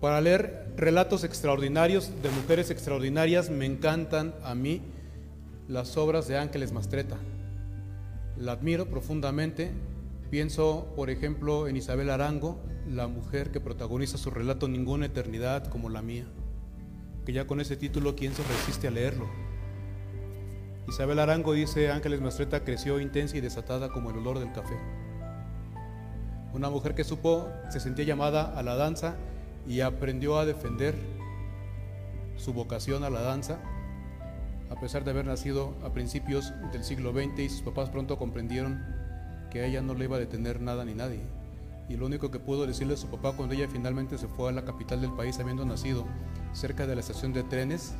Para 0.00 0.20
leer 0.20 0.74
relatos 0.76 1.24
extraordinarios 1.24 2.10
de 2.22 2.28
mujeres 2.30 2.70
extraordinarias 2.70 3.48
me 3.48 3.64
encantan 3.64 4.34
a 4.42 4.54
mí 4.54 4.82
las 5.66 5.96
obras 5.96 6.28
de 6.28 6.36
Ángeles 6.36 6.72
Mastreta. 6.72 7.16
La 8.36 8.52
admiro 8.52 8.86
profundamente. 8.86 9.70
Pienso, 10.30 10.92
por 10.96 11.10
ejemplo, 11.10 11.68
en 11.68 11.76
Isabel 11.76 12.10
Arango, 12.10 12.60
la 12.86 13.06
mujer 13.06 13.50
que 13.50 13.60
protagoniza 13.60 14.18
su 14.18 14.30
relato 14.30 14.68
Ninguna 14.68 15.06
eternidad 15.06 15.68
como 15.68 15.88
la 15.88 16.02
mía, 16.02 16.26
que 17.24 17.32
ya 17.32 17.46
con 17.46 17.60
ese 17.60 17.76
título, 17.76 18.14
¿quién 18.14 18.34
se 18.34 18.42
resiste 18.42 18.88
a 18.88 18.90
leerlo? 18.90 19.28
Isabel 20.88 21.18
Arango 21.18 21.54
dice, 21.54 21.90
Ángeles 21.90 22.20
Mastreta 22.20 22.62
creció 22.62 23.00
intensa 23.00 23.38
y 23.38 23.40
desatada 23.40 23.88
como 23.88 24.10
el 24.10 24.18
olor 24.18 24.38
del 24.38 24.52
café. 24.52 24.76
Una 26.54 26.70
mujer 26.70 26.94
que 26.94 27.02
supo, 27.02 27.48
se 27.68 27.80
sentía 27.80 28.04
llamada 28.04 28.56
a 28.56 28.62
la 28.62 28.76
danza 28.76 29.16
y 29.66 29.80
aprendió 29.80 30.38
a 30.38 30.46
defender 30.46 30.94
su 32.36 32.52
vocación 32.52 33.02
a 33.02 33.10
la 33.10 33.22
danza, 33.22 33.58
a 34.70 34.78
pesar 34.80 35.02
de 35.02 35.10
haber 35.10 35.26
nacido 35.26 35.74
a 35.84 35.92
principios 35.92 36.52
del 36.72 36.84
siglo 36.84 37.12
XX 37.12 37.40
y 37.40 37.48
sus 37.48 37.62
papás 37.62 37.90
pronto 37.90 38.18
comprendieron 38.18 38.84
que 39.50 39.62
a 39.62 39.66
ella 39.66 39.82
no 39.82 39.94
le 39.94 40.04
iba 40.04 40.16
a 40.16 40.20
detener 40.20 40.60
nada 40.60 40.84
ni 40.84 40.94
nadie. 40.94 41.22
Y 41.88 41.96
lo 41.96 42.06
único 42.06 42.30
que 42.30 42.38
pudo 42.38 42.68
decirle 42.68 42.94
a 42.94 42.98
su 42.98 43.08
papá 43.08 43.32
cuando 43.36 43.56
ella 43.56 43.66
finalmente 43.68 44.16
se 44.16 44.28
fue 44.28 44.48
a 44.48 44.52
la 44.52 44.64
capital 44.64 45.00
del 45.00 45.12
país, 45.12 45.40
habiendo 45.40 45.64
nacido 45.64 46.06
cerca 46.52 46.86
de 46.86 46.94
la 46.94 47.00
estación 47.00 47.32
de 47.32 47.42
trenes, 47.42 47.96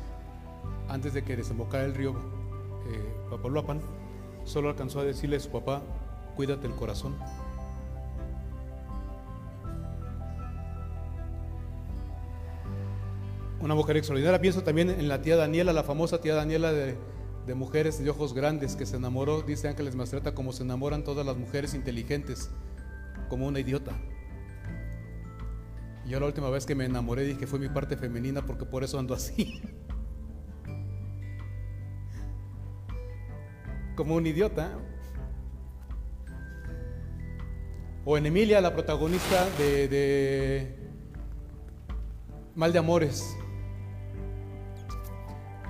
antes 0.87 1.13
de 1.13 1.25
que 1.25 1.35
desembocara 1.35 1.83
el 1.83 1.93
río 1.93 2.15
eh, 2.87 3.15
solo 4.45 4.69
alcanzó 4.69 5.01
a 5.01 5.03
decirle 5.03 5.35
a 5.35 5.39
su 5.41 5.49
papá, 5.49 5.81
cuídate 6.37 6.67
el 6.67 6.73
corazón. 6.75 7.15
Una 13.65 13.75
mujer 13.75 13.97
extraordinaria. 13.97 14.39
Pienso 14.39 14.63
también 14.63 14.91
en 14.91 15.07
la 15.07 15.21
tía 15.21 15.35
Daniela, 15.35 15.73
la 15.73 15.83
famosa 15.83 16.21
tía 16.21 16.35
Daniela 16.35 16.71
de, 16.71 16.95
mujeres 17.55 18.01
de 18.01 18.09
ojos 18.09 18.33
grandes 18.35 18.75
que 18.75 18.85
se 18.85 18.97
enamoró, 18.97 19.41
dice 19.41 19.67
Ángeles 19.67 19.95
Mastreta, 19.95 20.35
como 20.35 20.53
se 20.53 20.63
enamoran 20.63 21.03
todas 21.03 21.25
las 21.25 21.35
mujeres 21.35 21.73
inteligentes, 21.73 22.51
como 23.27 23.47
una 23.47 23.59
idiota. 23.59 23.91
Yo 26.05 26.19
la 26.19 26.27
última 26.27 26.51
vez 26.51 26.67
que 26.67 26.75
me 26.75 26.85
enamoré 26.85 27.23
dije 27.23 27.39
que 27.39 27.47
fue 27.47 27.57
mi 27.57 27.67
parte 27.67 27.97
femenina 27.97 28.45
porque 28.45 28.65
por 28.65 28.83
eso 28.83 28.99
ando 28.99 29.15
así. 29.15 29.59
como 33.95 34.15
un 34.15 34.27
idiota. 34.27 34.77
O 38.05 38.15
en 38.15 38.27
Emilia, 38.27 38.61
la 38.61 38.73
protagonista 38.73 39.49
de 39.57 40.75
Mal 42.53 42.71
de 42.71 42.77
Amores 42.77 43.35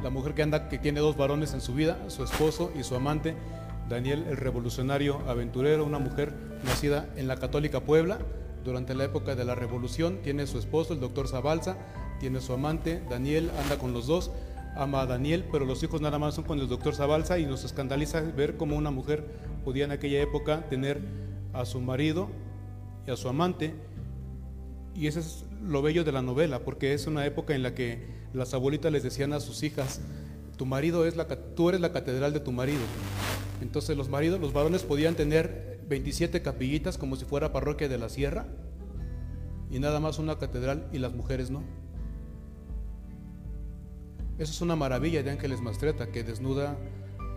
la 0.06 0.12
mujer 0.12 0.36
que 0.36 0.44
anda, 0.44 0.70
que 0.70 0.78
tiene 0.78 1.00
dos 1.00 1.18
varones 1.18 1.56
en 1.56 1.62
su 1.62 1.74
vida, 1.74 1.98
su 2.10 2.24
esposo 2.24 2.72
y 2.80 2.84
su 2.84 2.94
amante, 2.94 3.36
Daniel 3.90 4.24
el 4.30 4.38
revolucionario 4.38 5.20
aventurero, 5.28 5.84
una 5.84 5.98
mujer 5.98 6.32
nacida 6.64 7.10
en 7.16 7.28
la 7.28 7.38
católica 7.38 7.80
Puebla 7.80 8.20
durante 8.64 8.94
la 8.94 9.06
época 9.06 9.34
de 9.34 9.44
la 9.46 9.56
revolución, 9.56 10.20
tiene 10.22 10.46
su 10.46 10.60
esposo, 10.60 10.94
el 10.94 11.00
doctor 11.00 11.28
Zabalza, 11.28 11.78
tiene 12.20 12.40
su 12.40 12.54
amante, 12.54 13.02
Daniel, 13.10 13.50
anda 13.64 13.80
con 13.80 13.94
los 13.94 14.06
dos, 14.06 14.30
ama 14.76 15.02
a 15.02 15.06
Daniel, 15.08 15.44
pero 15.52 15.66
los 15.66 15.82
hijos 15.82 16.02
nada 16.02 16.20
más 16.20 16.36
son 16.36 16.44
con 16.44 16.60
el 16.60 16.68
doctor 16.68 16.94
Zabalza 16.94 17.40
y 17.40 17.48
nos 17.48 17.64
escandaliza 17.64 18.22
ver 18.22 18.58
cómo 18.58 18.76
una 18.76 18.92
mujer 18.92 19.26
podía 19.64 19.86
en 19.86 19.92
aquella 19.92 20.22
época 20.22 20.70
tener 20.70 21.02
a 21.52 21.66
su 21.66 21.82
marido 21.82 22.30
y 23.08 23.10
a 23.10 23.16
su 23.16 23.28
amante, 23.28 23.74
y 24.94 25.08
ese 25.08 25.22
es 25.22 25.46
lo 25.64 25.82
bello 25.82 26.04
de 26.04 26.12
la 26.12 26.22
novela, 26.22 26.60
porque 26.60 26.94
es 26.94 27.08
una 27.08 27.26
época 27.26 27.56
en 27.56 27.64
la 27.64 27.74
que 27.74 28.24
las 28.36 28.54
abuelitas 28.54 28.92
les 28.92 29.04
decían 29.04 29.34
a 29.34 29.40
sus 29.40 29.64
hijas, 29.64 30.02
tu 30.58 30.66
marido 30.66 31.06
es 31.06 31.16
la, 31.16 31.28
tú 31.28 31.70
eres 31.70 31.82
la 31.82 31.92
catedral 31.92 32.34
de 32.34 32.40
tu 32.40 32.52
marido. 32.52 32.82
Entonces 33.62 33.98
los 33.98 34.10
maridos, 34.10 34.40
los 34.40 34.54
varones 34.54 34.84
podían 34.84 35.16
tener 35.16 35.80
27 35.88 36.42
capillitas 36.42 36.98
como 36.98 37.16
si 37.16 37.26
fuera 37.26 37.52
parroquia 37.52 37.88
de 37.88 37.98
la 37.98 38.10
sierra 38.10 38.48
y 39.70 39.80
nada 39.80 40.00
más 40.00 40.20
una 40.20 40.38
catedral 40.38 40.88
y 40.92 41.00
las 41.00 41.14
mujeres 41.14 41.52
no. 41.52 41.64
Eso 44.38 44.52
es 44.52 44.62
una 44.62 44.76
maravilla 44.76 45.24
de 45.24 45.32
Ángeles 45.32 45.62
Mastreta 45.62 46.08
que 46.08 46.24
desnuda, 46.24 46.78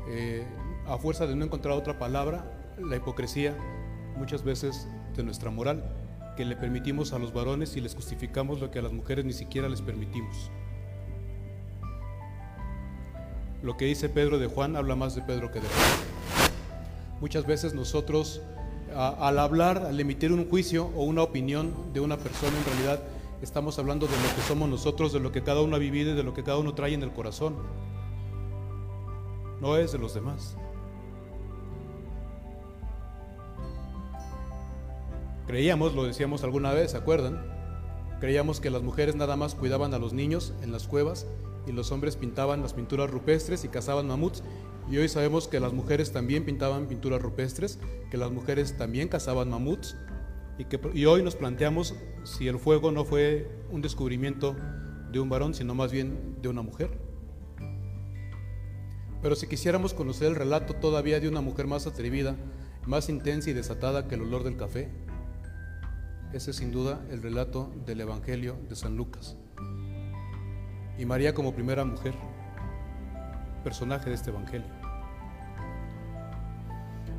eh, 0.08 0.44
a 0.86 0.98
fuerza 0.98 1.26
de 1.26 1.36
no 1.36 1.44
encontrar 1.44 1.74
otra 1.74 1.98
palabra, 1.98 2.74
la 2.78 2.96
hipocresía 2.96 3.56
muchas 4.16 4.42
veces 4.42 4.88
de 5.16 5.22
nuestra 5.22 5.50
moral, 5.50 5.84
que 6.36 6.44
le 6.44 6.56
permitimos 6.56 7.12
a 7.12 7.18
los 7.18 7.32
varones 7.32 7.76
y 7.76 7.80
les 7.80 7.94
justificamos 7.94 8.60
lo 8.60 8.70
que 8.70 8.80
a 8.80 8.82
las 8.82 8.92
mujeres 8.92 9.24
ni 9.24 9.32
siquiera 9.32 9.68
les 9.68 9.80
permitimos. 9.80 10.50
Lo 13.62 13.76
que 13.76 13.86
dice 13.86 14.08
Pedro 14.08 14.38
de 14.38 14.46
Juan 14.46 14.76
habla 14.76 14.94
más 14.94 15.14
de 15.16 15.22
Pedro 15.22 15.50
que 15.50 15.60
de 15.60 15.66
Juan. 15.66 16.08
Muchas 17.20 17.44
veces 17.44 17.74
nosotros, 17.74 18.40
al 18.94 19.38
hablar, 19.38 19.78
al 19.78 19.98
emitir 19.98 20.32
un 20.32 20.48
juicio 20.48 20.90
o 20.96 21.02
una 21.02 21.22
opinión 21.22 21.72
de 21.92 22.00
una 22.00 22.16
persona, 22.18 22.56
en 22.56 22.64
realidad 22.64 23.02
estamos 23.42 23.78
hablando 23.80 24.06
de 24.06 24.12
lo 24.12 24.36
que 24.36 24.42
somos 24.42 24.68
nosotros, 24.68 25.12
de 25.12 25.18
lo 25.18 25.32
que 25.32 25.42
cada 25.42 25.60
uno 25.60 25.74
ha 25.74 25.80
vivido 25.80 26.12
y 26.12 26.14
de 26.14 26.22
lo 26.22 26.34
que 26.34 26.44
cada 26.44 26.58
uno 26.58 26.74
trae 26.74 26.94
en 26.94 27.02
el 27.02 27.12
corazón. 27.12 27.56
No 29.60 29.76
es 29.76 29.90
de 29.90 29.98
los 29.98 30.14
demás. 30.14 30.56
Creíamos, 35.48 35.94
lo 35.94 36.04
decíamos 36.04 36.44
alguna 36.44 36.72
vez, 36.72 36.92
¿se 36.92 36.96
acuerdan? 36.96 37.42
Creíamos 38.20 38.60
que 38.60 38.70
las 38.70 38.82
mujeres 38.82 39.16
nada 39.16 39.34
más 39.34 39.56
cuidaban 39.56 39.94
a 39.94 39.98
los 39.98 40.12
niños 40.12 40.52
en 40.62 40.70
las 40.70 40.86
cuevas 40.86 41.26
y 41.68 41.72
los 41.72 41.92
hombres 41.92 42.16
pintaban 42.16 42.62
las 42.62 42.72
pinturas 42.72 43.10
rupestres 43.10 43.64
y 43.64 43.68
cazaban 43.68 44.08
mamuts. 44.08 44.42
Y 44.90 44.96
hoy 44.96 45.08
sabemos 45.08 45.48
que 45.48 45.60
las 45.60 45.72
mujeres 45.72 46.12
también 46.12 46.44
pintaban 46.44 46.86
pinturas 46.86 47.20
rupestres, 47.20 47.78
que 48.10 48.16
las 48.16 48.30
mujeres 48.30 48.76
también 48.76 49.08
cazaban 49.08 49.50
mamuts. 49.50 49.96
Y, 50.56 50.64
que, 50.64 50.80
y 50.94 51.04
hoy 51.04 51.22
nos 51.22 51.36
planteamos 51.36 51.94
si 52.24 52.48
el 52.48 52.58
fuego 52.58 52.90
no 52.90 53.04
fue 53.04 53.48
un 53.70 53.82
descubrimiento 53.82 54.56
de 55.12 55.20
un 55.20 55.28
varón, 55.28 55.54
sino 55.54 55.74
más 55.74 55.92
bien 55.92 56.36
de 56.40 56.48
una 56.48 56.62
mujer. 56.62 56.90
Pero 59.22 59.36
si 59.36 59.46
quisiéramos 59.46 59.94
conocer 59.94 60.28
el 60.28 60.36
relato 60.36 60.74
todavía 60.74 61.20
de 61.20 61.28
una 61.28 61.40
mujer 61.40 61.66
más 61.66 61.86
atrevida, 61.86 62.36
más 62.86 63.08
intensa 63.08 63.50
y 63.50 63.52
desatada 63.52 64.08
que 64.08 64.14
el 64.14 64.22
olor 64.22 64.42
del 64.42 64.56
café, 64.56 64.88
ese 66.32 66.50
es 66.50 66.56
sin 66.56 66.72
duda 66.72 67.04
el 67.10 67.22
relato 67.22 67.70
del 67.84 68.00
Evangelio 68.00 68.56
de 68.68 68.76
San 68.76 68.96
Lucas 68.96 69.36
y 70.98 71.06
María 71.06 71.32
como 71.32 71.54
primera 71.54 71.84
mujer, 71.84 72.14
personaje 73.62 74.10
de 74.10 74.16
este 74.16 74.30
Evangelio. 74.30 74.66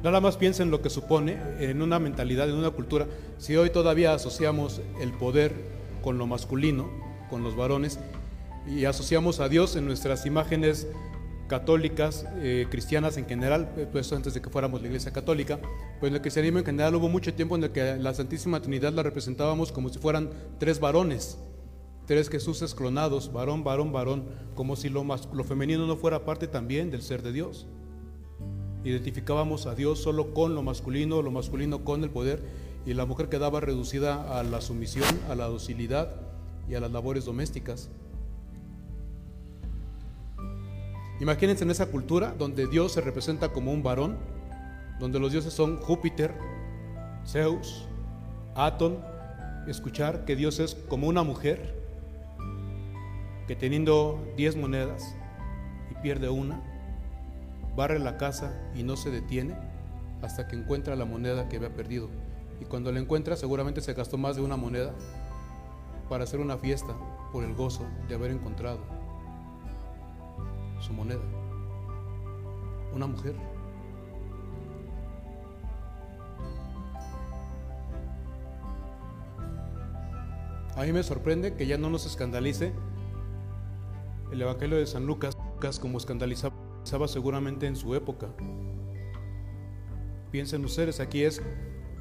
Nada 0.04 0.22
más 0.22 0.38
piensa 0.38 0.64
en 0.64 0.72
lo 0.72 0.82
que 0.82 0.90
supone 0.90 1.38
en 1.60 1.82
una 1.82 2.00
mentalidad, 2.00 2.50
en 2.50 2.56
una 2.56 2.70
cultura. 2.70 3.08
Si 3.38 3.56
hoy 3.58 3.70
todavía 3.70 4.14
asociamos 4.14 4.82
el 5.02 5.12
poder 5.12 5.54
con 6.02 6.18
lo 6.18 6.28
masculino, 6.28 6.90
con 7.30 7.44
los 7.44 7.56
varones, 7.56 8.00
y 8.68 8.86
asociamos 8.86 9.40
a 9.40 9.50
Dios 9.50 9.76
en 9.76 9.86
nuestras 9.86 10.26
imágenes 10.26 10.88
católicas, 11.48 12.26
eh, 12.38 12.68
cristianas 12.70 13.18
en 13.18 13.26
general, 13.26 13.74
eh, 13.76 13.88
pues 13.92 14.14
antes 14.14 14.34
de 14.34 14.42
que 14.42 14.50
fuéramos 14.50 14.82
la 14.82 14.88
iglesia 14.88 15.12
católica, 15.12 15.60
pues 16.00 16.12
en 16.12 16.16
el 16.16 16.22
cristianismo 16.22 16.60
en 16.60 16.66
general 16.66 16.96
hubo 16.96 17.10
mucho 17.10 17.34
tiempo 17.34 17.56
en 17.56 17.64
el 17.64 17.72
que 17.72 17.98
la 17.98 18.14
Santísima 18.14 18.62
Trinidad 18.62 18.94
la 18.94 19.04
representábamos 19.04 19.72
como 19.72 19.90
si 19.90 20.00
fueran 20.00 20.30
tres 20.60 20.80
varones, 20.80 21.40
tres 22.10 22.28
Jesuses 22.28 22.74
clonados, 22.74 23.32
varón, 23.32 23.64
varón, 23.64 23.92
varón, 23.92 24.24
como 24.56 24.76
si 24.76 24.90
lo, 24.90 25.04
lo 25.04 25.44
femenino 25.44 25.86
no 25.86 25.96
fuera 25.96 26.26
parte 26.26 26.48
también 26.48 26.90
del 26.90 27.04
ser 27.04 27.22
de 27.22 27.32
Dios. 27.32 27.68
Identificábamos 28.84 29.68
a 29.68 29.76
Dios 29.76 30.00
solo 30.00 30.34
con 30.34 30.56
lo 30.56 30.64
masculino, 30.64 31.22
lo 31.22 31.30
masculino 31.30 31.84
con 31.86 32.04
el 32.04 32.10
poder, 32.10 32.42
y 32.84 32.96
la 32.96 33.06
mujer 33.06 33.30
quedaba 33.30 33.60
reducida 33.60 34.40
a 34.40 34.42
la 34.42 34.60
sumisión, 34.60 35.06
a 35.30 35.36
la 35.36 35.46
docilidad 35.46 36.16
y 36.68 36.74
a 36.74 36.80
las 36.80 36.92
labores 36.92 37.26
domésticas. 37.26 37.92
Imagínense 41.20 41.64
en 41.64 41.70
esa 41.70 41.92
cultura 41.92 42.34
donde 42.36 42.66
Dios 42.66 42.94
se 42.94 43.02
representa 43.02 43.50
como 43.50 43.72
un 43.72 43.84
varón, 43.84 44.18
donde 45.00 45.20
los 45.20 45.32
dioses 45.32 45.54
son 45.54 45.78
Júpiter, 45.78 46.34
Zeus, 47.24 47.86
Atón, 48.56 48.98
escuchar 49.68 50.26
que 50.26 50.36
Dios 50.36 50.58
es 50.58 50.74
como 50.74 51.08
una 51.08 51.22
mujer 51.22 51.79
que 53.50 53.56
teniendo 53.56 54.24
10 54.38 54.58
monedas 54.58 55.16
y 55.90 55.96
pierde 56.04 56.30
una, 56.30 56.62
barre 57.76 57.98
la 57.98 58.16
casa 58.16 58.54
y 58.76 58.84
no 58.84 58.96
se 58.96 59.10
detiene 59.10 59.56
hasta 60.22 60.48
que 60.48 60.56
encuentra 60.56 60.96
la 60.96 61.06
moneda 61.06 61.50
que 61.50 61.56
había 61.56 61.74
perdido. 61.74 62.10
Y 62.62 62.66
cuando 62.66 62.92
la 62.92 63.00
encuentra 63.00 63.36
seguramente 63.36 63.82
se 63.82 63.96
gastó 63.96 64.20
más 64.20 64.36
de 64.36 64.44
una 64.44 64.56
moneda 64.56 64.94
para 66.10 66.26
hacer 66.26 66.42
una 66.42 66.60
fiesta 66.60 66.96
por 67.32 67.44
el 67.44 67.56
gozo 67.56 67.88
de 68.08 68.14
haber 68.14 68.30
encontrado 68.30 68.82
su 70.80 70.94
moneda. 70.94 71.24
Una 72.94 73.08
mujer. 73.08 73.34
A 80.76 80.84
mí 80.84 80.94
me 80.94 81.02
sorprende 81.02 81.56
que 81.56 81.66
ya 81.66 81.80
no 81.80 81.90
nos 81.90 82.06
escandalice 82.06 82.74
el 84.32 84.42
Evangelio 84.42 84.78
de 84.78 84.86
San 84.86 85.06
Lucas 85.06 85.36
como 85.80 85.98
escandalizaba 85.98 87.08
seguramente 87.08 87.68
en 87.68 87.76
su 87.76 87.96
época. 87.96 88.28
Piensen 90.32 90.64
ustedes, 90.64 91.00
aquí 91.00 91.24
es 91.24 91.42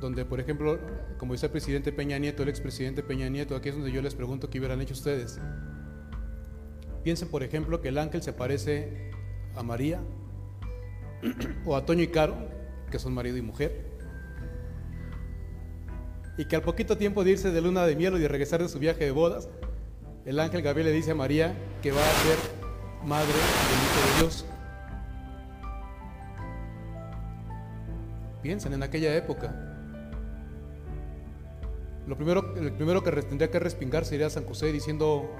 donde, 0.00 0.24
por 0.24 0.38
ejemplo, 0.38 0.78
como 1.18 1.32
dice 1.32 1.46
el 1.46 1.52
presidente 1.52 1.92
Peña 1.92 2.18
Nieto, 2.18 2.42
el 2.42 2.48
expresidente 2.48 3.02
Peña 3.02 3.28
Nieto, 3.28 3.56
aquí 3.56 3.70
es 3.70 3.74
donde 3.74 3.90
yo 3.90 4.02
les 4.02 4.14
pregunto 4.14 4.50
qué 4.50 4.58
hubieran 4.58 4.80
hecho 4.80 4.94
ustedes. 4.94 5.40
Piensen, 7.02 7.28
por 7.28 7.42
ejemplo, 7.42 7.80
que 7.80 7.88
el 7.88 7.98
ángel 7.98 8.22
se 8.22 8.32
parece 8.32 9.10
a 9.56 9.62
María 9.62 10.00
o 11.64 11.74
a 11.74 11.84
Toño 11.84 12.02
y 12.02 12.08
Caro, 12.08 12.36
que 12.90 12.98
son 12.98 13.14
marido 13.14 13.36
y 13.36 13.42
mujer, 13.42 13.88
y 16.36 16.44
que 16.44 16.56
al 16.56 16.62
poquito 16.62 16.96
tiempo 16.96 17.24
de 17.24 17.32
irse 17.32 17.50
de 17.50 17.60
luna 17.60 17.84
de 17.84 17.96
miel 17.96 18.14
y 18.16 18.20
de 18.20 18.28
regresar 18.28 18.62
de 18.62 18.68
su 18.68 18.78
viaje 18.78 19.04
de 19.04 19.10
bodas, 19.10 19.48
el 20.28 20.38
ángel 20.40 20.60
Gabriel 20.60 20.88
le 20.88 20.92
dice 20.92 21.12
a 21.12 21.14
María 21.14 21.56
que 21.80 21.90
va 21.90 22.02
a 22.02 22.12
ser 22.12 22.36
madre 23.02 23.32
del 23.32 23.40
Hijo 23.86 24.12
de 24.12 24.20
Dios. 24.20 24.44
Piensen 28.42 28.74
en 28.74 28.82
aquella 28.82 29.16
época. 29.16 29.54
Lo 32.06 32.14
primero, 32.14 32.54
el 32.56 32.72
primero 32.72 33.02
que 33.02 33.10
tendría 33.22 33.50
que 33.50 33.58
respingar 33.58 34.04
sería 34.04 34.28
San 34.28 34.44
José 34.44 34.70
diciendo, 34.70 35.34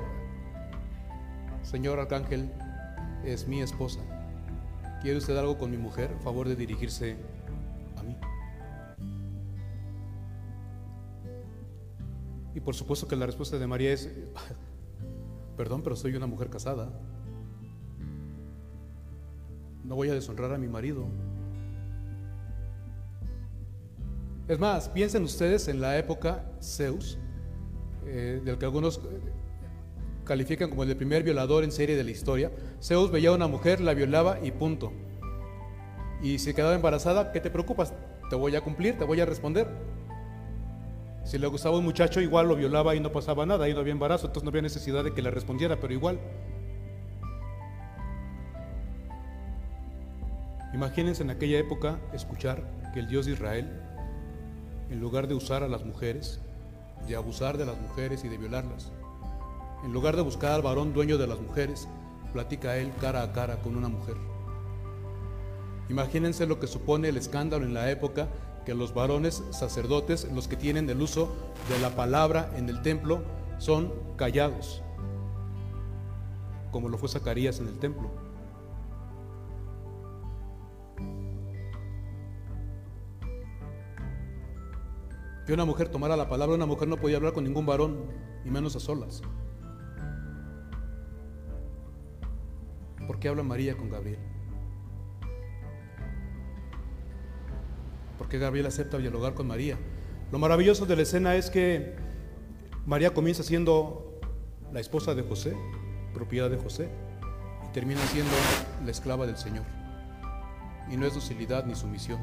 Señor 1.63 2.01
Arcángel, 2.01 2.51
es 3.27 3.47
mi 3.47 3.61
esposa. 3.61 4.01
¿Quiere 5.03 5.19
usted 5.19 5.37
algo 5.37 5.59
con 5.59 5.71
mi 5.71 5.77
mujer? 5.77 6.17
Favor 6.25 6.49
de 6.49 6.57
dirigirse 6.57 7.19
a 7.99 8.03
mí. 8.03 8.17
Y 12.55 12.61
por 12.61 12.75
supuesto 12.75 13.07
que 13.07 13.17
la 13.17 13.27
respuesta 13.27 13.59
de 13.59 13.67
María 13.67 13.93
es, 13.93 14.09
perdón, 15.59 15.83
pero 15.83 15.97
soy 15.97 16.15
una 16.15 16.29
mujer 16.29 16.49
casada. 16.49 16.89
No 19.85 19.97
voy 19.97 20.09
a 20.09 20.15
deshonrar 20.15 20.55
a 20.55 20.59
mi 20.59 20.69
marido. 20.69 21.07
Es 24.47 24.59
más, 24.59 24.89
piensen 24.89 25.25
ustedes 25.25 25.67
en 25.67 25.81
la 25.81 25.99
época 25.99 26.45
Zeus, 26.63 27.19
eh, 28.07 28.41
del 28.45 28.57
que 28.57 28.67
algunos 28.67 29.01
califican 30.25 30.71
como 30.71 30.85
el 30.85 30.97
primer 30.97 31.25
violador 31.25 31.65
en 31.65 31.73
serie 31.73 31.97
de 31.97 32.05
la 32.05 32.13
historia. 32.13 32.53
Zeus 32.81 33.11
veía 33.11 33.31
a 33.31 33.35
una 33.35 33.49
mujer, 33.49 33.81
la 33.81 33.95
violaba 33.95 34.39
y 34.41 34.53
punto. 34.53 34.93
Y 36.23 36.39
si 36.39 36.55
quedaba 36.55 36.75
embarazada, 36.75 37.33
¿qué 37.33 37.41
te 37.41 37.51
preocupas? 37.51 37.93
Te 38.31 38.37
voy 38.37 38.55
a 38.55 38.61
cumplir, 38.61 38.97
te 38.97 39.05
voy 39.05 39.21
a 39.21 39.27
responder. 39.27 39.67
Si 41.29 41.37
le 41.37 41.47
gustaba 41.47 41.77
un 41.77 41.85
muchacho, 41.85 42.23
igual 42.23 42.49
lo 42.49 42.57
violaba 42.57 42.95
y 42.95 43.01
no 43.01 43.13
pasaba 43.13 43.45
nada, 43.45 43.69
y 43.69 43.75
no 43.75 43.81
había 43.81 43.93
embarazo, 43.93 44.29
entonces 44.29 44.45
no 44.45 44.49
había 44.49 44.63
necesidad 44.63 45.05
de 45.05 45.13
que 45.13 45.21
le 45.21 45.31
respondiera, 45.31 45.79
pero 45.79 45.93
igual. 45.93 46.19
Imagínense 50.73 51.23
en 51.23 51.29
aquella 51.29 51.59
época 51.59 51.99
escuchar 52.15 52.63
que 52.95 53.01
el 53.01 53.09
Dios 53.09 53.27
de 53.27 53.33
Israel, 53.33 53.71
en 54.89 55.01
lugar 55.01 55.29
de 55.29 55.35
usar 55.35 55.63
a 55.63 55.69
las 55.69 55.85
mujeres, 55.85 56.41
de 57.07 57.15
abusar 57.15 57.59
de 57.59 57.67
las 57.67 57.79
mujeres 57.79 58.25
y 58.25 58.29
de 58.29 58.39
violarlas, 58.39 58.91
en 59.85 59.93
lugar 59.93 60.17
de 60.17 60.23
buscar 60.23 60.53
al 60.53 60.63
varón 60.63 60.95
dueño 60.95 61.19
de 61.19 61.27
las 61.27 61.39
mujeres, 61.39 61.89
platica 62.33 62.79
él 62.79 62.91
cara 63.03 63.23
a 63.23 63.33
cara 63.35 63.57
con 63.57 63.77
una 63.77 63.91
mujer. 63.91 64.17
Imagínense 65.91 66.47
lo 66.47 66.59
que 66.59 66.69
supone 66.69 67.11
el 67.11 67.19
escándalo 67.19 67.67
en 67.67 67.75
la 67.75 67.91
época 67.91 68.29
que 68.65 68.75
los 68.75 68.95
varones 68.95 69.43
sacerdotes, 69.51 70.31
los 70.33 70.49
que 70.49 70.57
tienen 70.57 70.89
el 70.91 71.01
uso 71.01 71.33
de 71.69 71.79
la 71.79 71.91
palabra 71.91 72.53
en 72.57 72.69
el 72.69 72.83
templo, 72.83 73.23
son 73.59 73.93
callados, 74.17 74.83
como 76.71 76.89
lo 76.89 76.99
fue 76.99 77.09
Zacarías 77.09 77.61
en 77.61 77.69
el 77.69 77.79
templo. 77.79 78.11
Que 85.47 85.55
una 85.55 85.65
mujer 85.65 85.89
tomara 85.89 86.15
la 86.15 86.29
palabra, 86.29 86.55
una 86.55 86.67
mujer 86.67 86.89
no 86.89 86.99
podía 86.99 87.17
hablar 87.17 87.33
con 87.33 87.45
ningún 87.45 87.65
varón, 87.65 88.05
y 88.45 88.51
menos 88.51 88.77
a 88.77 88.81
solas. 88.81 89.23
¿Por 93.07 93.19
qué 93.19 93.29
habla 93.29 93.43
María 93.43 93.77
con 93.77 93.89
Gabriel? 93.89 94.38
¿Por 98.29 98.33
qué 98.33 98.41
Gabriel 98.41 98.67
acepta 98.67 98.99
dialogar 98.99 99.33
con 99.33 99.47
María? 99.47 99.79
Lo 100.31 100.39
maravilloso 100.39 100.85
de 100.85 100.95
la 100.95 101.01
escena 101.01 101.35
es 101.37 101.49
que 101.49 101.97
María 102.85 103.15
comienza 103.15 103.43
siendo 103.43 104.21
la 104.71 104.81
esposa 104.81 105.15
de 105.15 105.23
José, 105.23 105.57
propiedad 106.13 106.51
de 106.51 106.59
José, 106.59 106.91
y 107.67 107.73
termina 107.73 108.03
siendo 108.09 108.35
la 108.85 108.91
esclava 108.91 109.27
del 109.27 109.39
Señor. 109.39 109.65
Y 110.93 110.99
no 110.99 111.07
es 111.07 111.15
docilidad 111.15 111.65
ni 111.65 111.75
sumisión, 111.75 112.21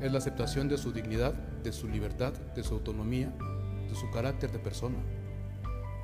es 0.00 0.12
la 0.12 0.18
aceptación 0.18 0.68
de 0.68 0.78
su 0.78 0.92
dignidad, 0.92 1.34
de 1.34 1.72
su 1.72 1.88
libertad, 1.88 2.32
de 2.54 2.62
su 2.62 2.74
autonomía, 2.74 3.34
de 3.88 3.96
su 3.96 4.08
carácter 4.12 4.52
de 4.52 4.60
persona. 4.60 4.98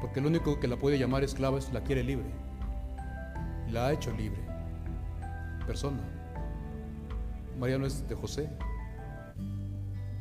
Porque 0.00 0.18
el 0.18 0.26
único 0.26 0.58
que 0.58 0.66
la 0.66 0.76
puede 0.76 0.98
llamar 0.98 1.22
esclava 1.22 1.60
es 1.60 1.72
la 1.72 1.84
quiere 1.84 2.02
libre 2.02 2.26
la 3.70 3.86
ha 3.86 3.92
hecho 3.92 4.10
libre. 4.10 4.40
Persona. 5.66 6.15
María 7.58 7.78
no 7.78 7.86
es 7.86 8.06
de 8.08 8.14
José. 8.14 8.48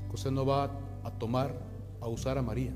José 0.09 0.31
no 0.31 0.45
va 0.45 0.71
a 1.03 1.11
tomar, 1.11 1.53
a 2.01 2.07
usar 2.07 2.37
a 2.37 2.41
María. 2.41 2.73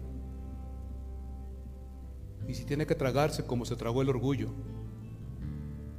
Y 2.48 2.54
si 2.54 2.66
tiene 2.66 2.86
que 2.86 2.96
tragarse 2.96 3.46
como 3.46 3.66
se 3.66 3.76
tragó 3.76 4.02
el 4.02 4.10
orgullo, 4.10 4.50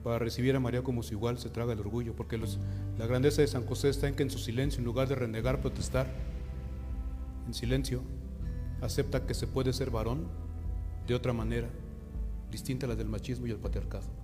para 0.03 0.19
recibir 0.19 0.57
a 0.57 0.61
María 0.61 0.83
como 0.83 1.03
si 1.03 1.15
igual 1.15 1.39
se 1.39 1.51
traga 1.51 1.73
el 1.73 1.81
orgullo, 1.81 2.15
porque 2.17 2.39
la 2.39 3.07
grandeza 3.07 3.43
de 3.43 3.49
San 3.49 3.67
José 3.67 3.91
está 3.91 4.09
en 4.09 4.15
que 4.15 4.23
en 4.23 4.31
su 4.31 4.39
silencio, 4.39 4.79
en 4.79 4.85
lugar 4.85 5.09
de 5.09 5.15
renegar, 5.15 5.61
protestar, 5.61 6.07
en 7.47 7.55
silencio, 7.55 8.03
acepta 8.81 9.27
que 9.27 9.35
se 9.35 9.47
puede 9.47 9.73
ser 9.73 9.91
varón 9.91 10.27
de 11.07 11.15
otra 11.15 11.33
manera, 11.33 11.69
distinta 12.51 12.87
a 12.87 12.89
la 12.89 12.97
del 12.97 13.09
machismo 13.09 13.47
y 13.47 13.51
el 13.51 13.59
patriarcado. 13.59 14.20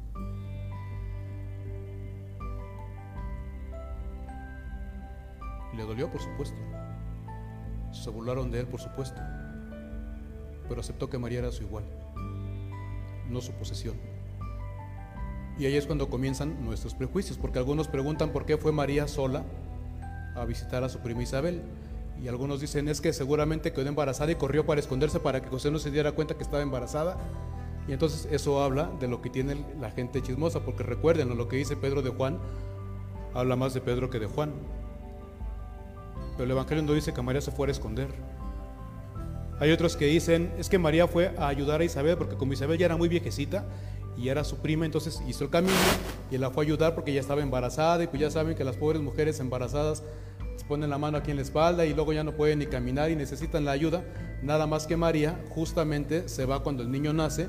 Le 5.77 5.85
dolió, 5.85 6.11
por 6.11 6.21
supuesto. 6.21 6.57
Se 7.93 8.11
burlaron 8.11 8.51
de 8.51 8.61
él, 8.61 8.67
por 8.67 8.81
supuesto. 8.81 9.21
Pero 10.69 10.81
aceptó 10.81 11.09
que 11.09 11.19
María 11.19 11.41
era 11.41 11.53
su 11.53 11.63
igual, 11.63 11.85
no 13.29 13.41
su 13.41 13.53
posesión. 13.53 13.97
Y 15.59 15.65
ahí 15.65 15.77
es 15.77 15.87
cuando 15.87 16.11
comienzan 16.11 16.65
nuestros 16.65 16.95
prejuicios, 16.95 17.39
porque 17.39 17.59
algunos 17.59 17.89
preguntan 17.89 18.31
por 18.31 18.45
qué 18.45 18.57
fue 18.59 18.73
María 18.73 19.09
sola 19.09 19.45
a 20.35 20.45
visitar 20.45 20.85
a 20.85 20.89
su 20.89 20.99
prima 20.99 21.23
Isabel. 21.23 21.63
Y 22.23 22.29
algunos 22.29 22.61
dicen 22.61 22.89
es 22.89 23.01
que 23.01 23.13
seguramente 23.13 23.73
quedó 23.73 23.89
embarazada 23.89 24.33
y 24.33 24.37
corrió 24.37 24.67
para 24.67 24.81
esconderse 24.81 25.21
para 25.21 25.41
que 25.41 25.49
José 25.49 25.71
no 25.71 25.79
se 25.79 25.91
diera 25.91 26.13
cuenta 26.13 26.35
que 26.35 26.43
estaba 26.43 26.63
embarazada. 26.63 27.17
Y 27.89 27.93
entonces 27.93 28.29
eso 28.31 28.63
habla 28.63 28.91
de 28.99 29.09
lo 29.09 29.23
que 29.23 29.31
tiene 29.31 29.65
la 29.81 29.91
gente 29.91 30.23
chismosa, 30.23 30.61
porque 30.61 30.83
recuerden 30.83 31.37
lo 31.37 31.49
que 31.49 31.57
dice 31.57 31.77
Pedro 31.77 32.03
de 32.03 32.11
Juan, 32.11 32.39
habla 33.33 33.55
más 33.57 33.75
de 33.75 33.81
Pedro 33.81 34.11
que 34.11 34.19
de 34.19 34.27
Juan. 34.27 34.53
Pero 36.37 36.45
el 36.45 36.51
Evangelio 36.51 36.83
no 36.83 36.93
dice 36.93 37.13
que 37.15 37.23
María 37.23 37.41
se 37.41 37.51
fuera 37.51 37.71
a 37.71 37.75
esconder. 37.75 38.09
Hay 39.59 39.73
otros 39.73 39.97
que 39.97 40.05
dicen, 40.05 40.53
es 40.59 40.69
que 40.69 40.79
María 40.79 41.09
fue 41.09 41.35
a 41.39 41.49
ayudar 41.49 41.81
a 41.81 41.85
Isabel 41.85 42.19
porque 42.19 42.37
como 42.37 42.53
Isabel 42.53 42.79
ya 42.79 42.87
era 42.87 42.97
muy 42.97 43.09
viejecita 43.09 43.65
y 44.17 44.29
era 44.29 44.45
su 44.45 44.59
prima, 44.59 44.85
entonces 44.85 45.23
hizo 45.27 45.45
el 45.45 45.51
camino 45.51 45.75
y 46.31 46.37
la 46.37 46.51
fue 46.51 46.65
a 46.65 46.67
ayudar 46.67 46.95
porque 46.95 47.13
ya 47.13 47.21
estaba 47.21 47.41
embarazada 47.41 48.05
y 48.05 48.07
pues 48.07 48.21
ya 48.21 48.31
saben 48.31 48.55
que 48.55 48.65
las 48.65 48.77
pobres 48.77 49.01
mujeres 49.01 49.41
embarazadas 49.41 50.03
se 50.57 50.65
ponen 50.67 50.91
la 50.91 50.99
mano 50.99 51.17
aquí 51.19 51.31
en 51.31 51.37
la 51.37 51.43
espalda 51.43 51.87
y 51.87 51.95
luego 51.95 52.13
ya 52.13 52.23
no 52.23 52.33
pueden 52.33 52.59
ni 52.59 52.67
caminar 52.67 53.11
y 53.11 53.17
necesitan 53.17 53.65
la 53.65 53.73
ayuda. 53.73 54.05
Nada 54.43 54.67
más 54.67 54.87
que 54.87 54.97
María 54.97 55.43
justamente 55.49 56.29
se 56.29 56.45
va 56.45 56.63
cuando 56.63 56.83
el 56.83 56.91
niño 56.91 57.15
nace 57.15 57.49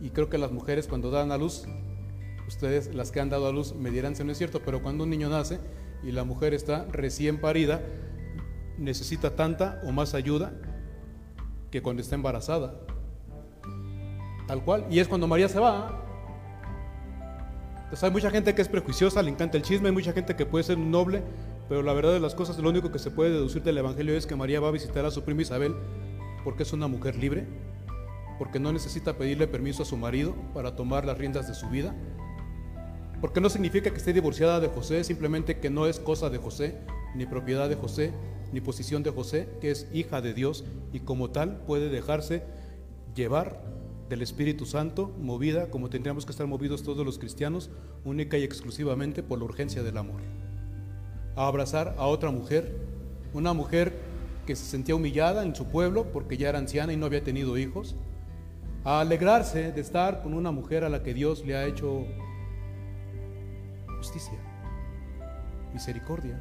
y 0.00 0.08
creo 0.10 0.30
que 0.30 0.38
las 0.38 0.52
mujeres 0.52 0.86
cuando 0.86 1.10
dan 1.10 1.32
a 1.32 1.36
luz, 1.36 1.64
ustedes 2.48 2.94
las 2.94 3.10
que 3.10 3.20
han 3.20 3.28
dado 3.28 3.46
a 3.46 3.52
luz 3.52 3.74
me 3.74 3.90
dirán 3.90 4.16
si 4.16 4.24
no 4.24 4.32
es 4.32 4.38
cierto, 4.38 4.62
pero 4.64 4.82
cuando 4.82 5.04
un 5.04 5.10
niño 5.10 5.28
nace, 5.28 5.60
y 6.04 6.12
la 6.12 6.24
mujer 6.24 6.54
está 6.54 6.84
recién 6.90 7.40
parida, 7.40 7.80
necesita 8.78 9.34
tanta 9.34 9.80
o 9.84 9.92
más 9.92 10.14
ayuda 10.14 10.52
que 11.70 11.82
cuando 11.82 12.02
está 12.02 12.14
embarazada. 12.14 12.74
Tal 14.46 14.62
cual. 14.62 14.86
Y 14.90 14.98
es 14.98 15.08
cuando 15.08 15.26
María 15.26 15.48
se 15.48 15.58
va. 15.58 16.02
hay 18.00 18.10
mucha 18.10 18.30
gente 18.30 18.54
que 18.54 18.62
es 18.62 18.68
prejuiciosa, 18.68 19.22
le 19.22 19.30
encanta 19.30 19.56
el 19.56 19.62
chisme, 19.62 19.88
hay 19.88 19.94
mucha 19.94 20.12
gente 20.12 20.36
que 20.36 20.44
puede 20.44 20.64
ser 20.64 20.78
noble, 20.78 21.22
pero 21.68 21.82
la 21.82 21.92
verdad 21.94 22.12
de 22.12 22.20
las 22.20 22.34
cosas, 22.34 22.58
lo 22.58 22.68
único 22.68 22.92
que 22.92 22.98
se 22.98 23.10
puede 23.10 23.30
deducir 23.30 23.62
del 23.62 23.78
Evangelio 23.78 24.16
es 24.16 24.26
que 24.26 24.36
María 24.36 24.60
va 24.60 24.68
a 24.68 24.72
visitar 24.72 25.06
a 25.06 25.10
su 25.10 25.22
prima 25.24 25.42
Isabel 25.42 25.74
porque 26.44 26.64
es 26.64 26.72
una 26.74 26.86
mujer 26.88 27.16
libre, 27.16 27.46
porque 28.38 28.60
no 28.60 28.72
necesita 28.72 29.14
pedirle 29.14 29.46
permiso 29.46 29.82
a 29.82 29.86
su 29.86 29.96
marido 29.96 30.34
para 30.52 30.76
tomar 30.76 31.06
las 31.06 31.16
riendas 31.16 31.48
de 31.48 31.54
su 31.54 31.68
vida, 31.70 31.94
porque 33.24 33.40
no 33.40 33.48
significa 33.48 33.90
que 33.90 33.96
esté 33.96 34.12
divorciada 34.12 34.60
de 34.60 34.68
José, 34.68 35.02
simplemente 35.02 35.58
que 35.58 35.70
no 35.70 35.86
es 35.86 35.98
cosa 35.98 36.28
de 36.28 36.36
José, 36.36 36.74
ni 37.14 37.24
propiedad 37.24 37.70
de 37.70 37.74
José, 37.74 38.12
ni 38.52 38.60
posición 38.60 39.02
de 39.02 39.08
José, 39.08 39.48
que 39.62 39.70
es 39.70 39.88
hija 39.94 40.20
de 40.20 40.34
Dios 40.34 40.62
y 40.92 41.00
como 41.00 41.30
tal 41.30 41.56
puede 41.64 41.88
dejarse 41.88 42.42
llevar 43.14 43.64
del 44.10 44.20
Espíritu 44.20 44.66
Santo, 44.66 45.10
movida 45.18 45.70
como 45.70 45.88
tendríamos 45.88 46.26
que 46.26 46.32
estar 46.32 46.46
movidos 46.46 46.82
todos 46.82 47.06
los 47.06 47.18
cristianos, 47.18 47.70
única 48.04 48.36
y 48.36 48.42
exclusivamente 48.44 49.22
por 49.22 49.38
la 49.38 49.46
urgencia 49.46 49.82
del 49.82 49.96
amor. 49.96 50.20
A 51.34 51.46
abrazar 51.48 51.94
a 51.96 52.06
otra 52.08 52.30
mujer, 52.30 52.76
una 53.32 53.54
mujer 53.54 53.94
que 54.44 54.54
se 54.54 54.66
sentía 54.66 54.96
humillada 54.96 55.44
en 55.44 55.56
su 55.56 55.64
pueblo 55.64 56.12
porque 56.12 56.36
ya 56.36 56.50
era 56.50 56.58
anciana 56.58 56.92
y 56.92 56.98
no 56.98 57.06
había 57.06 57.24
tenido 57.24 57.56
hijos, 57.56 57.96
a 58.84 59.00
alegrarse 59.00 59.72
de 59.72 59.80
estar 59.80 60.22
con 60.22 60.34
una 60.34 60.50
mujer 60.50 60.84
a 60.84 60.90
la 60.90 61.02
que 61.02 61.14
Dios 61.14 61.42
le 61.46 61.56
ha 61.56 61.64
hecho 61.64 62.04
misericordia, 65.72 66.38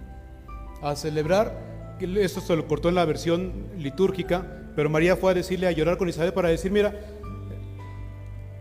a 0.81 0.95
celebrar, 0.95 1.97
esto 1.99 2.41
se 2.41 2.55
lo 2.55 2.67
cortó 2.67 2.89
en 2.89 2.95
la 2.95 3.05
versión 3.05 3.67
litúrgica, 3.77 4.45
pero 4.75 4.89
María 4.89 5.15
fue 5.15 5.31
a 5.31 5.33
decirle, 5.33 5.67
a 5.67 5.71
llorar 5.71 5.97
con 5.97 6.09
Isabel 6.09 6.33
para 6.33 6.49
decir, 6.49 6.71
mira, 6.71 6.93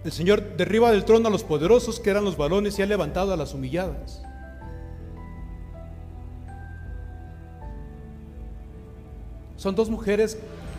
el 0.04 0.12
Señor 0.12 0.56
derriba 0.56 0.90
del 0.90 1.04
trono 1.04 1.28
a 1.28 1.30
los 1.30 1.44
poderosos 1.44 2.00
que 2.00 2.10
eran 2.10 2.24
los 2.24 2.36
varones 2.36 2.78
y 2.78 2.82
ha 2.82 2.86
levantado 2.86 3.32
a 3.32 3.36
las 3.36 3.54
humilladas. 3.54 4.22
Son 9.56 9.76
dos 9.76 9.88
mujeres 9.90 10.38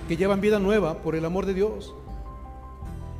que 0.09 0.17
llevan 0.17 0.41
vida 0.41 0.59
nueva 0.59 1.01
por 1.01 1.15
el 1.15 1.23
amor 1.23 1.45
de 1.45 1.53
Dios. 1.53 1.93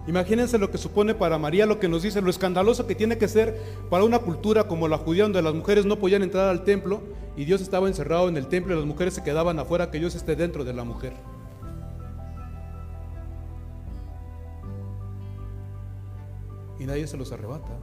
Imagínense 0.05 0.57
lo 0.57 0.69
que 0.69 0.77
supone 0.77 1.15
para 1.15 1.38
María 1.38 1.65
lo 1.65 1.79
que 1.79 1.88
nos 1.88 2.03
dice, 2.03 2.22
lo 2.22 2.29
escandaloso 2.29 2.86
que 2.86 2.95
tiene 2.95 3.17
que 3.17 3.29
ser 3.29 3.57
para 3.89 4.03
una 4.03 4.19
cultura 4.19 4.67
como 4.67 4.89
la 4.89 4.98
judía 4.98 5.24
donde 5.24 5.41
las 5.41 5.53
mujeres 5.53 5.86
no 5.86 5.98
podían 5.98 6.24
entrar 6.24 6.50
al 6.50 6.65
templo 6.65 7.01
y 7.38 7.45
Dios 7.45 7.62
estaba 7.62 7.88
encerrado 7.88 8.27
en 8.27 8.36
el 8.36 8.48
templo 8.48 8.74
y 8.74 8.77
las 8.77 8.86
mujeres 8.86 9.13
se 9.13 9.24
quedaban 9.24 9.60
afuera, 9.60 9.91
que 9.91 10.00
Dios 10.00 10.13
esté 10.15 10.36
dentro 10.36 10.65
de 10.65 10.74
la 10.74 10.83
mujer. 10.83 11.13
Y 16.79 16.86
nadie 16.86 17.07
se 17.07 17.15
los 17.15 17.31
arrebata. 17.31 17.79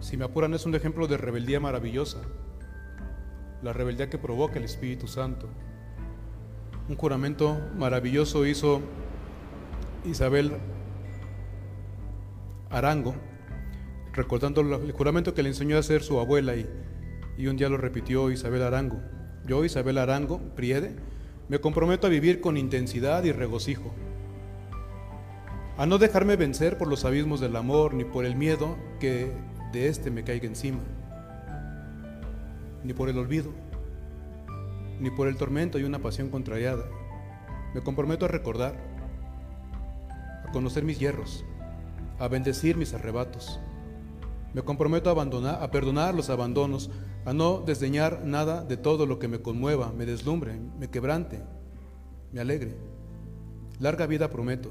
Si 0.00 0.16
me 0.16 0.26
apuran 0.26 0.52
es 0.52 0.66
un 0.66 0.74
ejemplo 0.74 1.06
de 1.06 1.16
rebeldía 1.16 1.58
maravillosa, 1.58 2.18
la 3.62 3.72
rebeldía 3.72 4.10
que 4.10 4.18
provoca 4.18 4.58
el 4.58 4.64
Espíritu 4.64 5.06
Santo. 5.06 5.48
Un 6.88 6.96
juramento 6.96 7.60
maravilloso 7.76 8.46
hizo 8.46 8.80
Isabel 10.06 10.52
Arango, 12.70 13.14
recordando 14.14 14.62
el 14.62 14.92
juramento 14.92 15.34
que 15.34 15.42
le 15.42 15.50
enseñó 15.50 15.76
a 15.76 15.80
hacer 15.80 16.02
su 16.02 16.18
abuela 16.18 16.56
y, 16.56 16.66
y 17.36 17.46
un 17.46 17.58
día 17.58 17.68
lo 17.68 17.76
repitió 17.76 18.30
Isabel 18.30 18.62
Arango. 18.62 19.02
Yo, 19.46 19.66
Isabel 19.66 19.98
Arango, 19.98 20.40
Priede, 20.56 20.96
me 21.50 21.60
comprometo 21.60 22.06
a 22.06 22.10
vivir 22.10 22.40
con 22.40 22.56
intensidad 22.56 23.22
y 23.24 23.32
regocijo, 23.32 23.92
a 25.76 25.84
no 25.84 25.98
dejarme 25.98 26.36
vencer 26.36 26.78
por 26.78 26.88
los 26.88 27.04
abismos 27.04 27.38
del 27.38 27.56
amor 27.56 27.92
ni 27.92 28.04
por 28.04 28.24
el 28.24 28.34
miedo 28.34 28.78
que 28.98 29.30
de 29.74 29.88
éste 29.88 30.10
me 30.10 30.24
caiga 30.24 30.46
encima, 30.46 30.80
ni 32.82 32.94
por 32.94 33.10
el 33.10 33.18
olvido 33.18 33.67
ni 35.00 35.10
por 35.10 35.28
el 35.28 35.36
tormento 35.36 35.78
y 35.78 35.84
una 35.84 36.00
pasión 36.00 36.30
contrariada. 36.30 36.84
Me 37.74 37.82
comprometo 37.82 38.24
a 38.24 38.28
recordar, 38.28 38.74
a 40.46 40.50
conocer 40.52 40.84
mis 40.84 40.98
hierros, 40.98 41.44
a 42.18 42.28
bendecir 42.28 42.76
mis 42.76 42.94
arrebatos. 42.94 43.60
Me 44.54 44.62
comprometo 44.62 45.10
a 45.10 45.12
abandonar, 45.12 45.62
a 45.62 45.70
perdonar 45.70 46.14
los 46.14 46.30
abandonos, 46.30 46.90
a 47.24 47.32
no 47.32 47.60
desdeñar 47.60 48.24
nada 48.24 48.64
de 48.64 48.76
todo 48.76 49.06
lo 49.06 49.18
que 49.18 49.28
me 49.28 49.42
conmueva, 49.42 49.92
me 49.92 50.06
deslumbre, 50.06 50.58
me 50.78 50.88
quebrante, 50.88 51.42
me 52.32 52.40
alegre. 52.40 52.76
Larga 53.78 54.06
vida 54.06 54.30
prometo, 54.30 54.70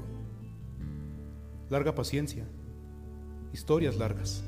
larga 1.70 1.94
paciencia, 1.94 2.44
historias 3.52 3.96
largas. 3.96 4.42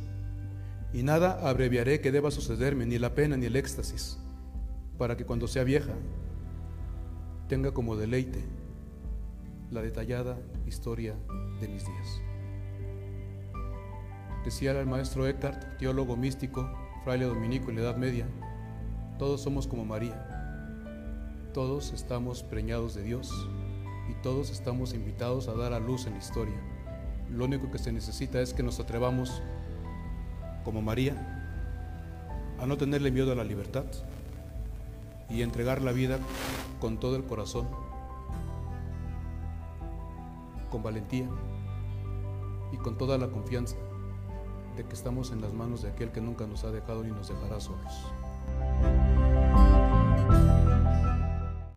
Y 0.92 1.04
nada 1.04 1.48
abreviaré 1.48 2.00
que 2.00 2.10
deba 2.10 2.32
sucederme, 2.32 2.84
ni 2.84 2.98
la 2.98 3.14
pena 3.14 3.36
ni 3.36 3.46
el 3.46 3.54
éxtasis 3.54 4.18
para 5.00 5.16
que 5.16 5.24
cuando 5.24 5.48
sea 5.48 5.64
vieja 5.64 5.94
tenga 7.48 7.72
como 7.72 7.96
deleite 7.96 8.44
la 9.70 9.80
detallada 9.80 10.36
historia 10.66 11.16
de 11.58 11.68
mis 11.68 11.86
días. 11.86 12.20
Decía 14.44 14.78
el 14.78 14.84
maestro 14.84 15.26
Eckhart, 15.26 15.78
teólogo 15.78 16.18
místico, 16.18 16.70
fraile 17.02 17.24
dominico 17.24 17.70
en 17.70 17.76
la 17.76 17.82
Edad 17.84 17.96
Media, 17.96 18.26
todos 19.18 19.40
somos 19.40 19.66
como 19.66 19.86
María, 19.86 20.22
todos 21.54 21.94
estamos 21.94 22.42
preñados 22.42 22.94
de 22.94 23.02
Dios 23.02 23.32
y 24.10 24.22
todos 24.22 24.50
estamos 24.50 24.92
invitados 24.92 25.48
a 25.48 25.54
dar 25.54 25.72
a 25.72 25.80
luz 25.80 26.06
en 26.06 26.12
la 26.12 26.18
historia. 26.18 26.60
Lo 27.30 27.46
único 27.46 27.70
que 27.70 27.78
se 27.78 27.90
necesita 27.90 28.42
es 28.42 28.52
que 28.52 28.62
nos 28.62 28.78
atrevamos, 28.78 29.40
como 30.62 30.82
María, 30.82 31.14
a 32.58 32.66
no 32.66 32.76
tenerle 32.76 33.10
miedo 33.10 33.32
a 33.32 33.34
la 33.34 33.44
libertad, 33.44 33.86
y 35.30 35.42
entregar 35.42 35.82
la 35.82 35.92
vida 35.92 36.18
con 36.80 36.98
todo 36.98 37.16
el 37.16 37.24
corazón, 37.24 37.68
con 40.70 40.82
valentía 40.82 41.28
y 42.72 42.76
con 42.76 42.96
toda 42.98 43.18
la 43.18 43.28
confianza 43.28 43.76
de 44.76 44.84
que 44.84 44.94
estamos 44.94 45.32
en 45.32 45.40
las 45.40 45.52
manos 45.52 45.82
de 45.82 45.90
aquel 45.90 46.10
que 46.10 46.20
nunca 46.20 46.46
nos 46.46 46.64
ha 46.64 46.70
dejado 46.70 47.02
ni 47.02 47.10
nos 47.10 47.28
dejará 47.28 47.60
solos. 47.60 48.06